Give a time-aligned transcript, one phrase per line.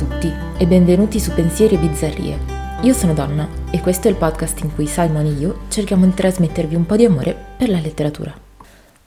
[0.00, 2.38] tutti e benvenuti su Pensieri e Bizzarrie.
[2.80, 6.14] Io sono Donna e questo è il podcast in cui Simon e io cerchiamo di
[6.14, 8.34] trasmettervi un po' di amore per la letteratura.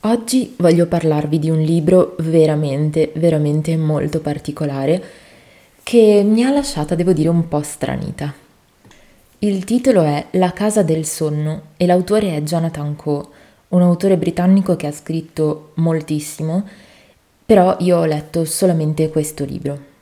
[0.01, 5.03] Oggi voglio parlarvi di un libro veramente, veramente molto particolare
[5.81, 8.31] che mi ha lasciata, devo dire, un po' stranita.
[9.39, 13.25] Il titolo è La casa del sonno e l'autore è Jonathan Coe,
[13.69, 16.63] un autore britannico che ha scritto moltissimo,
[17.43, 19.92] però io ho letto solamente questo libro.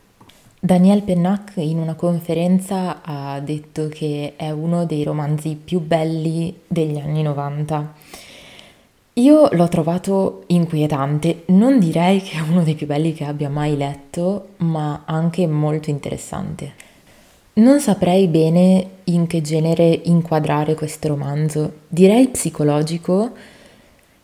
[0.64, 7.00] Daniel Pennac in una conferenza ha detto che è uno dei romanzi più belli degli
[7.00, 7.94] anni 90.
[9.14, 13.76] Io l'ho trovato inquietante, non direi che è uno dei più belli che abbia mai
[13.76, 16.74] letto, ma anche molto interessante.
[17.54, 23.32] Non saprei bene in che genere inquadrare questo romanzo, direi psicologico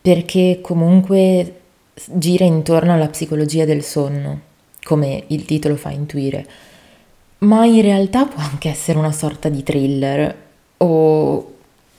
[0.00, 1.62] perché comunque
[1.94, 4.46] gira intorno alla psicologia del sonno
[4.88, 6.46] come il titolo fa intuire,
[7.40, 10.34] ma in realtà può anche essere una sorta di thriller
[10.78, 11.54] o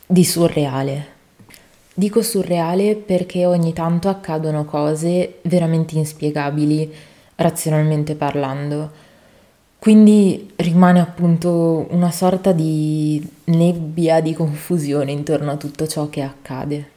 [0.08, 1.06] di surreale.
[1.94, 6.92] Dico surreale perché ogni tanto accadono cose veramente inspiegabili,
[7.36, 8.90] razionalmente parlando.
[9.78, 16.90] Quindi rimane appunto una sorta di nebbia di confusione intorno a tutto ciò che accade.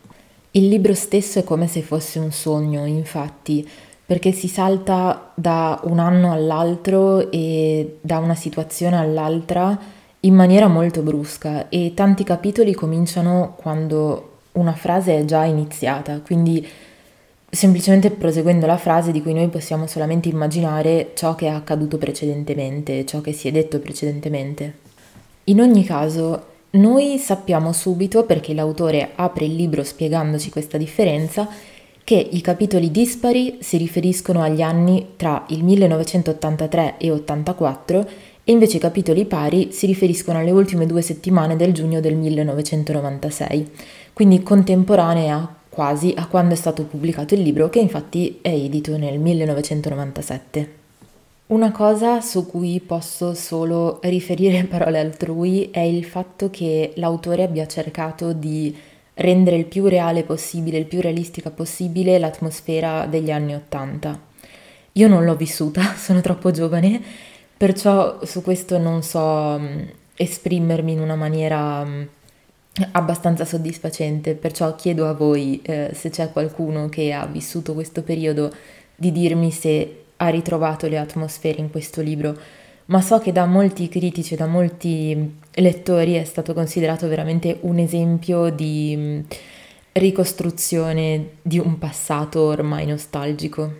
[0.52, 3.68] Il libro stesso è come se fosse un sogno, infatti,
[4.12, 9.78] perché si salta da un anno all'altro e da una situazione all'altra
[10.20, 16.68] in maniera molto brusca e tanti capitoli cominciano quando una frase è già iniziata, quindi
[17.48, 23.06] semplicemente proseguendo la frase di cui noi possiamo solamente immaginare ciò che è accaduto precedentemente,
[23.06, 24.74] ciò che si è detto precedentemente.
[25.44, 31.48] In ogni caso, noi sappiamo subito, perché l'autore apre il libro spiegandoci questa differenza,
[32.04, 38.08] che i capitoli dispari si riferiscono agli anni tra il 1983 e 84
[38.44, 43.70] e invece i capitoli pari si riferiscono alle ultime due settimane del giugno del 1996,
[44.12, 49.18] quindi contemporanea quasi a quando è stato pubblicato il libro che infatti è edito nel
[49.18, 50.80] 1997.
[51.46, 57.66] Una cosa su cui posso solo riferire parole altrui è il fatto che l'autore abbia
[57.66, 58.74] cercato di
[59.14, 64.18] rendere il più reale possibile, il più realistica possibile l'atmosfera degli anni Ottanta.
[64.92, 67.00] Io non l'ho vissuta, sono troppo giovane,
[67.56, 69.80] perciò su questo non so mm,
[70.16, 72.02] esprimermi in una maniera mm,
[72.92, 78.52] abbastanza soddisfacente, perciò chiedo a voi eh, se c'è qualcuno che ha vissuto questo periodo
[78.94, 82.36] di dirmi se ha ritrovato le atmosfere in questo libro
[82.92, 88.50] ma so che da molti critici, da molti lettori è stato considerato veramente un esempio
[88.50, 89.20] di mm,
[89.92, 93.72] ricostruzione di un passato ormai nostalgico.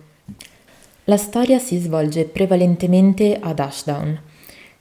[1.03, 4.19] La storia si svolge prevalentemente ad Ashdown,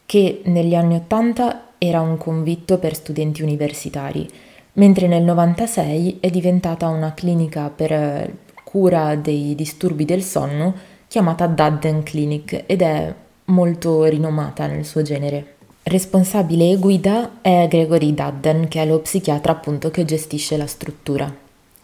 [0.06, 4.26] che negli anni Ottanta era un convitto per studenti universitari,
[4.74, 10.74] mentre nel 96 è diventata una clinica per eh, cura dei disturbi del sonno
[11.06, 13.14] chiamata Dudden Clinic ed è
[13.46, 15.56] molto rinomata nel suo genere.
[15.84, 21.34] Responsabile e guida è Gregory Dudden, che è lo psichiatra appunto che gestisce la struttura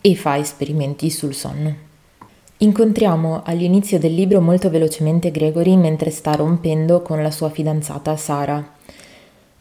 [0.01, 1.87] e fa esperimenti sul sonno.
[2.59, 8.75] Incontriamo all'inizio del libro molto velocemente Gregory mentre sta rompendo con la sua fidanzata Sara.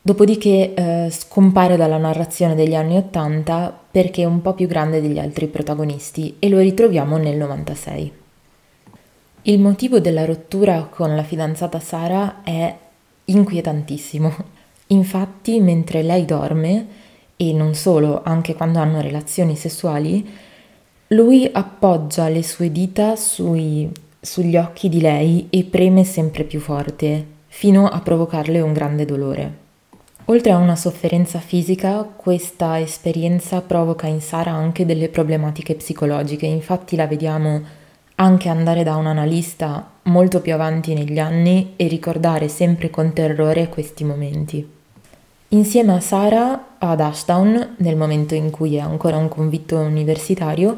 [0.02, 5.20] Dopodiché eh, scompare dalla narrazione degli anni Ottanta perché è un po' più grande degli
[5.20, 8.12] altri protagonisti e lo ritroviamo nel 96.
[9.48, 12.76] Il motivo della rottura con la fidanzata Sara è
[13.24, 14.36] inquietantissimo.
[14.88, 16.88] Infatti, mentre lei dorme,
[17.38, 20.30] e non solo, anche quando hanno relazioni sessuali,
[21.08, 27.26] lui appoggia le sue dita sui, sugli occhi di lei e preme sempre più forte,
[27.48, 29.58] fino a provocarle un grande dolore.
[30.26, 36.98] Oltre a una sofferenza fisica, questa esperienza provoca in Sara anche delle problematiche psicologiche, infatti
[36.98, 37.77] la vediamo
[38.20, 43.70] anche andare da un analista molto più avanti negli anni e ricordare sempre con terrore
[43.70, 44.68] questi momenti.
[45.50, 50.76] Insieme a Sara ad Ashdown, nel momento in cui è ancora un convitto universitario,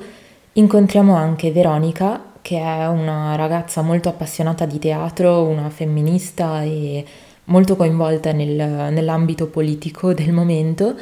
[0.53, 7.06] incontriamo anche Veronica, che è una ragazza molto appassionata di teatro, una femminista e
[7.45, 10.95] molto coinvolta nel, nell'ambito politico del momento,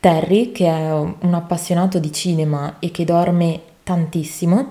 [0.00, 4.68] Terry, che è un appassionato di cinema e che dorme tantissimo,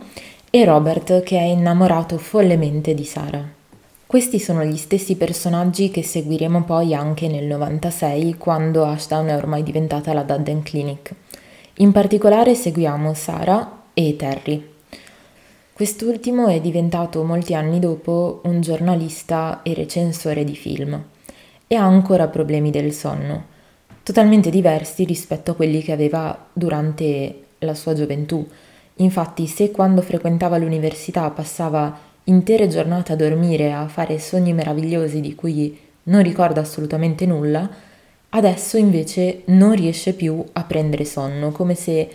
[0.50, 3.44] e Robert che è innamorato follemente di Sara.
[4.06, 9.64] Questi sono gli stessi personaggi che seguiremo poi anche nel 96 quando Ashdown è ormai
[9.64, 11.14] diventata la Dudden Clinic.
[11.76, 14.76] In particolare seguiamo Sara e Terry.
[15.74, 21.04] Quest'ultimo è diventato molti anni dopo un giornalista e recensore di film
[21.68, 23.46] e ha ancora problemi del sonno,
[24.02, 28.48] totalmente diversi rispetto a quelli che aveva durante la sua gioventù.
[28.98, 35.36] Infatti, se quando frequentava l'università passava intere giornate a dormire, a fare sogni meravigliosi di
[35.36, 37.70] cui non ricorda assolutamente nulla,
[38.30, 42.10] adesso invece non riesce più a prendere sonno, come se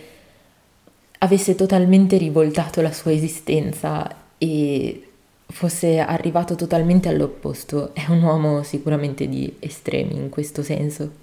[1.19, 5.07] avesse totalmente rivoltato la sua esistenza e
[5.45, 7.93] fosse arrivato totalmente all'opposto.
[7.93, 11.22] È un uomo sicuramente di estremi in questo senso.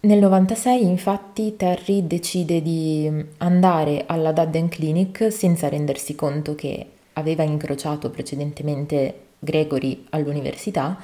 [0.00, 7.42] Nel 96 infatti Terry decide di andare alla Dudden Clinic senza rendersi conto che aveva
[7.42, 10.96] incrociato precedentemente Gregory all'università,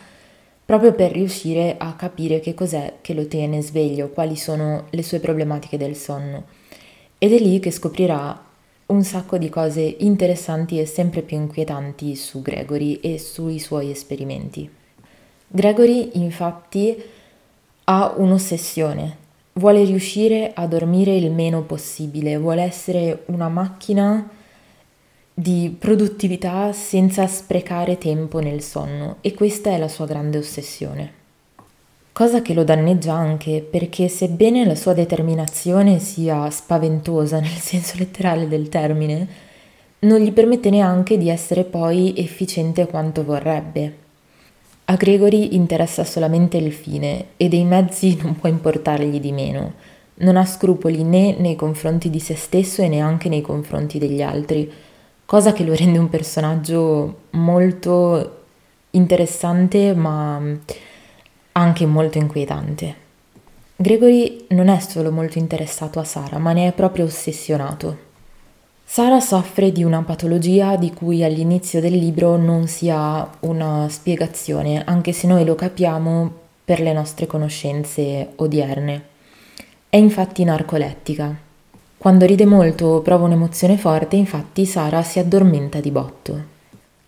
[0.64, 5.18] proprio per riuscire a capire che cos'è che lo tiene sveglio, quali sono le sue
[5.18, 6.44] problematiche del sonno.
[7.18, 8.44] Ed è lì che scoprirà
[8.86, 14.70] un sacco di cose interessanti e sempre più inquietanti su Gregory e sui suoi esperimenti.
[15.48, 17.22] Gregory infatti
[17.84, 19.16] ha un'ossessione,
[19.54, 24.28] vuole riuscire a dormire il meno possibile, vuole essere una macchina
[25.32, 31.22] di produttività senza sprecare tempo nel sonno e questa è la sua grande ossessione
[32.14, 38.46] cosa che lo danneggia anche perché sebbene la sua determinazione sia spaventosa nel senso letterale
[38.46, 39.26] del termine,
[40.00, 44.02] non gli permette neanche di essere poi efficiente quanto vorrebbe.
[44.86, 49.72] A Gregory interessa solamente il fine e dei mezzi non può importargli di meno.
[50.16, 54.70] Non ha scrupoli né nei confronti di se stesso e neanche nei confronti degli altri,
[55.24, 58.42] cosa che lo rende un personaggio molto
[58.90, 60.40] interessante ma
[61.52, 62.94] anche molto inquietante.
[63.76, 68.03] Gregory non è solo molto interessato a Sara, ma ne è proprio ossessionato.
[68.94, 74.84] Sara soffre di una patologia di cui all'inizio del libro non si ha una spiegazione,
[74.84, 76.32] anche se noi lo capiamo
[76.64, 79.02] per le nostre conoscenze odierne.
[79.88, 81.36] È infatti narcolettica.
[81.98, 86.44] Quando ride molto o prova un'emozione forte, infatti Sara si addormenta di botto.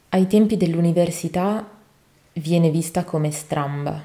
[0.09, 1.65] Ai tempi dell'università
[2.33, 4.03] viene vista come stramba,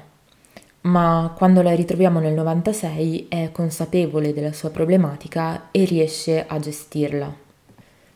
[0.82, 7.41] ma quando la ritroviamo nel 96 è consapevole della sua problematica e riesce a gestirla.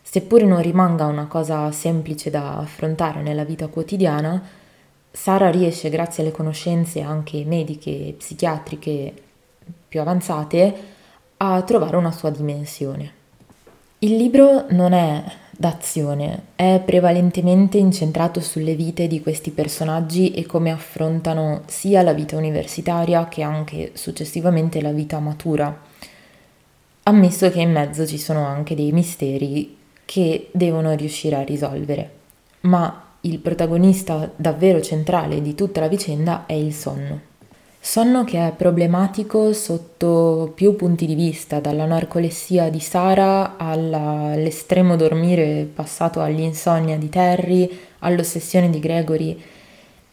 [0.08, 4.40] Seppure non rimanga una cosa semplice da affrontare nella vita quotidiana,
[5.10, 9.12] Sara riesce, grazie alle conoscenze anche mediche e psichiatriche
[9.88, 10.74] più avanzate,
[11.38, 13.12] a trovare una sua dimensione.
[13.98, 20.70] Il libro non è d'azione, è prevalentemente incentrato sulle vite di questi personaggi e come
[20.70, 25.76] affrontano sia la vita universitaria che anche successivamente la vita matura,
[27.02, 32.10] ammesso che in mezzo ci sono anche dei misteri che devono riuscire a risolvere.
[32.60, 37.20] Ma il protagonista davvero centrale di tutta la vicenda è il sonno.
[37.78, 45.68] Sonno che è problematico sotto più punti di vista, dalla narcolessia di Sara all'estremo dormire
[45.72, 49.40] passato all'insonnia di Terry, all'ossessione di Gregory.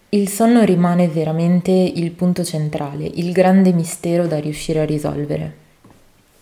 [0.10, 5.62] Il sonno rimane veramente il punto centrale, il grande mistero da riuscire a risolvere.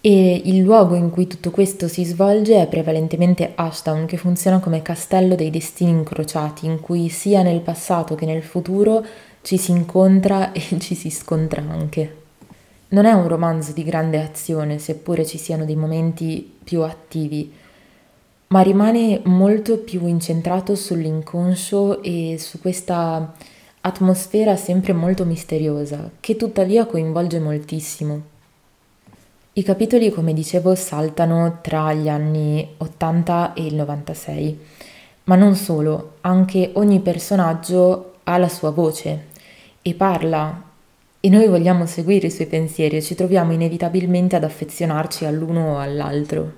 [0.03, 4.81] E il luogo in cui tutto questo si svolge è prevalentemente Ashdown, che funziona come
[4.81, 9.05] castello dei destini incrociati, in cui sia nel passato che nel futuro
[9.43, 12.17] ci si incontra e ci si scontra anche.
[12.89, 17.53] Non è un romanzo di grande azione, seppure ci siano dei momenti più attivi,
[18.47, 23.35] ma rimane molto più incentrato sull'inconscio e su questa
[23.81, 28.30] atmosfera sempre molto misteriosa, che tuttavia coinvolge moltissimo.
[29.53, 34.59] I capitoli, come dicevo, saltano tra gli anni 80 e il 96,
[35.25, 39.25] ma non solo, anche ogni personaggio ha la sua voce,
[39.81, 40.63] e parla
[41.19, 45.79] e noi vogliamo seguire i suoi pensieri e ci troviamo inevitabilmente ad affezionarci all'uno o
[45.79, 46.53] all'altro.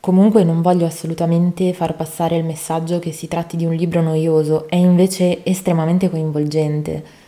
[0.00, 4.70] Comunque non voglio assolutamente far passare il messaggio che si tratti di un libro noioso,
[4.70, 7.24] è invece estremamente coinvolgente.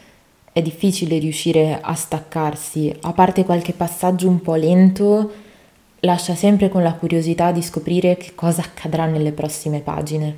[0.58, 5.30] È difficile riuscire a staccarsi, a parte qualche passaggio un po' lento,
[6.00, 10.36] lascia sempre con la curiosità di scoprire che cosa accadrà nelle prossime pagine.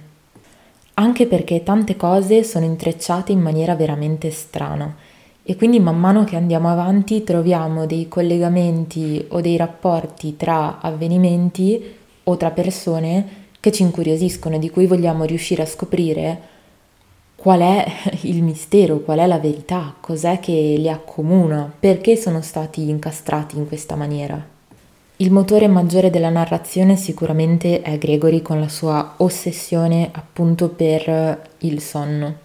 [0.92, 4.94] Anche perché tante cose sono intrecciate in maniera veramente strana.
[5.42, 11.82] E quindi man mano che andiamo avanti troviamo dei collegamenti o dei rapporti tra avvenimenti
[12.24, 13.26] o tra persone
[13.58, 16.58] che ci incuriosiscono e di cui vogliamo riuscire a scoprire
[17.40, 17.86] qual è
[18.22, 23.66] il mistero, qual è la verità, cos'è che li accomuna, perché sono stati incastrati in
[23.66, 24.58] questa maniera.
[25.16, 31.80] Il motore maggiore della narrazione sicuramente è Gregory con la sua ossessione appunto per il
[31.80, 32.36] sonno.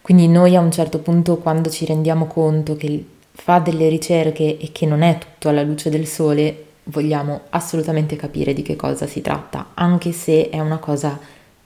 [0.00, 4.72] Quindi noi a un certo punto quando ci rendiamo conto che fa delle ricerche e
[4.72, 9.20] che non è tutto alla luce del sole, vogliamo assolutamente capire di che cosa si
[9.20, 11.18] tratta, anche se è una cosa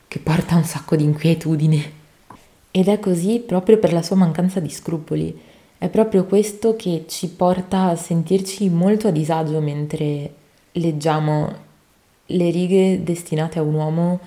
[0.06, 2.04] che porta un sacco di inquietudine.
[2.76, 5.34] Ed è così proprio per la sua mancanza di scrupoli.
[5.78, 10.30] È proprio questo che ci porta a sentirci molto a disagio mentre
[10.72, 11.50] leggiamo
[12.26, 14.20] le righe destinate a un uomo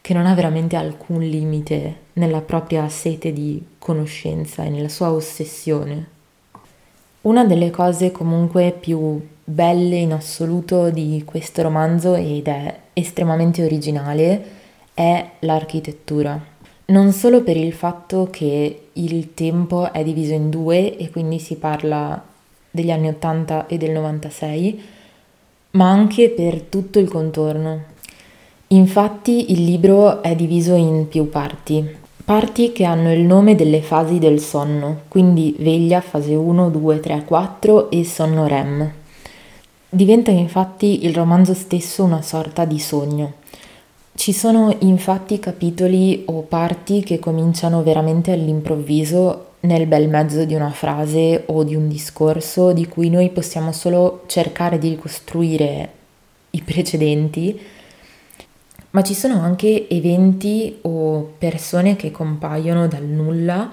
[0.00, 6.08] che non ha veramente alcun limite nella propria sete di conoscenza e nella sua ossessione.
[7.20, 14.42] Una delle cose comunque più belle in assoluto di questo romanzo ed è estremamente originale
[14.94, 16.49] è l'architettura
[16.90, 21.56] non solo per il fatto che il tempo è diviso in due e quindi si
[21.56, 22.22] parla
[22.70, 24.82] degli anni 80 e del 96,
[25.72, 27.84] ma anche per tutto il contorno.
[28.68, 31.84] Infatti il libro è diviso in più parti,
[32.24, 37.24] parti che hanno il nome delle fasi del sonno, quindi veglia, fase 1, 2, 3,
[37.24, 38.92] 4 e sonno REM.
[39.88, 43.32] Diventa infatti il romanzo stesso una sorta di sogno.
[44.20, 50.68] Ci sono infatti capitoli o parti che cominciano veramente all'improvviso nel bel mezzo di una
[50.68, 55.92] frase o di un discorso di cui noi possiamo solo cercare di ricostruire
[56.50, 57.58] i precedenti,
[58.90, 63.70] ma ci sono anche eventi o persone che compaiono dal nulla,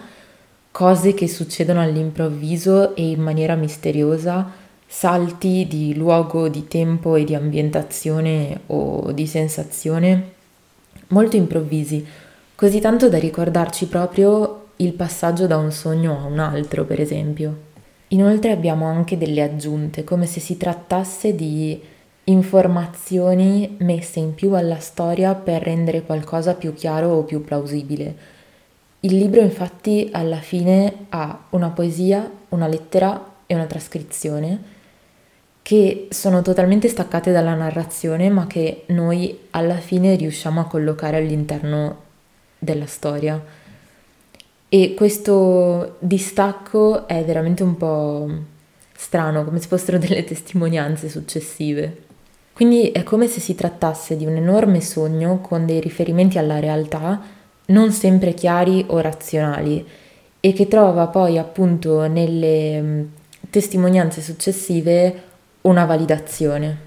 [0.72, 4.50] cose che succedono all'improvviso e in maniera misteriosa,
[4.88, 10.36] salti di luogo, di tempo e di ambientazione o di sensazione
[11.10, 12.06] molto improvvisi,
[12.56, 17.66] così tanto da ricordarci proprio il passaggio da un sogno a un altro, per esempio.
[18.10, 21.82] Inoltre abbiamo anche delle aggiunte, come se si trattasse di
[22.26, 28.16] informazioni messe in più alla storia per rendere qualcosa più chiaro o più plausibile.
[29.02, 34.76] Il libro infatti alla fine ha una poesia, una lettera e una trascrizione
[35.68, 42.04] che sono totalmente staccate dalla narrazione, ma che noi alla fine riusciamo a collocare all'interno
[42.58, 43.44] della storia.
[44.70, 48.30] E questo distacco è veramente un po'
[48.96, 52.04] strano, come se fossero delle testimonianze successive.
[52.54, 57.22] Quindi è come se si trattasse di un enorme sogno con dei riferimenti alla realtà
[57.66, 59.86] non sempre chiari o razionali
[60.40, 63.04] e che trova poi appunto nelle mm,
[63.50, 65.26] testimonianze successive
[65.68, 66.86] una validazione.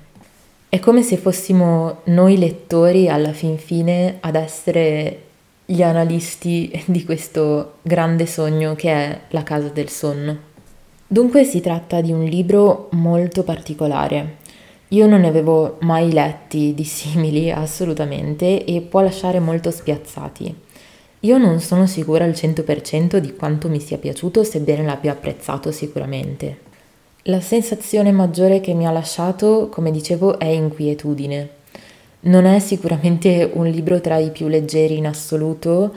[0.69, 5.25] È come se fossimo noi lettori alla fin fine ad essere
[5.67, 10.49] gli analisti di questo grande sogno che è la casa del sonno.
[11.07, 14.39] Dunque si tratta di un libro molto particolare.
[14.89, 20.55] Io non ne avevo mai letti di simili assolutamente e può lasciare molto spiazzati.
[21.21, 26.70] Io non sono sicura al 100% di quanto mi sia piaciuto, sebbene l'abbia apprezzato sicuramente.
[27.31, 31.49] La sensazione maggiore che mi ha lasciato, come dicevo, è inquietudine.
[32.23, 35.95] Non è sicuramente un libro tra i più leggeri in assoluto,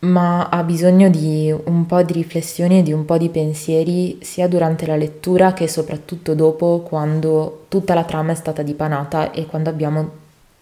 [0.00, 4.48] ma ha bisogno di un po' di riflessioni e di un po' di pensieri sia
[4.48, 9.70] durante la lettura che soprattutto dopo quando tutta la trama è stata dipanata e quando
[9.70, 10.10] abbiamo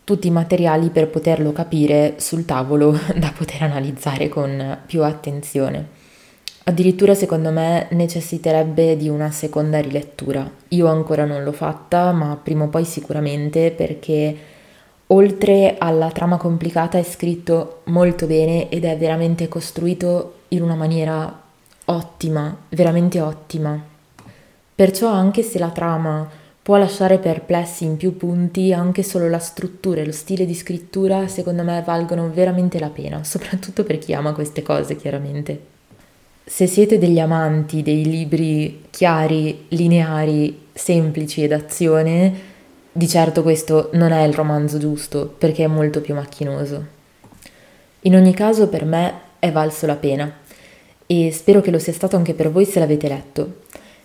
[0.05, 5.98] tutti i materiali per poterlo capire sul tavolo da poter analizzare con più attenzione.
[6.69, 10.49] Addirittura secondo me necessiterebbe di una seconda rilettura.
[10.69, 14.37] Io ancora non l'ho fatta, ma prima o poi sicuramente perché
[15.07, 21.41] oltre alla trama complicata è scritto molto bene ed è veramente costruito in una maniera
[21.87, 23.83] ottima, veramente ottima.
[24.75, 26.29] Perciò anche se la trama
[26.61, 31.29] può lasciare perplessi in più punti, anche solo la struttura e lo stile di scrittura
[31.29, 35.77] secondo me valgono veramente la pena, soprattutto per chi ama queste cose chiaramente.
[36.51, 42.33] Se siete degli amanti dei libri chiari, lineari, semplici ed azione,
[42.91, 46.87] di certo questo non è il romanzo giusto perché è molto più macchinoso.
[48.01, 50.33] In ogni caso per me è valso la pena
[51.07, 53.57] e spero che lo sia stato anche per voi se l'avete letto.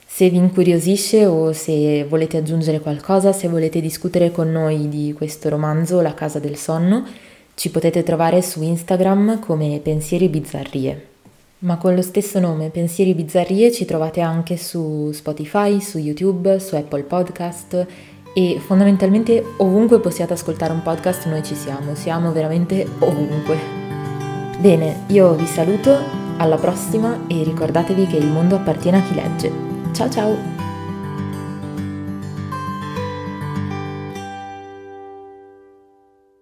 [0.05, 5.47] Se vi incuriosisce o se volete aggiungere qualcosa, se volete discutere con noi di questo
[5.47, 7.05] romanzo La casa del sonno,
[7.55, 11.11] ci potete trovare su Instagram come Pensieri Bizzarrie
[11.63, 16.75] ma con lo stesso nome, Pensieri Bizzarrie, ci trovate anche su Spotify, su YouTube, su
[16.75, 17.87] Apple Podcast
[18.33, 23.57] e fondamentalmente ovunque possiate ascoltare un podcast noi ci siamo, siamo veramente ovunque.
[24.59, 25.97] Bene, io vi saluto,
[26.37, 29.51] alla prossima e ricordatevi che il mondo appartiene a chi legge.
[29.93, 30.52] Ciao ciao!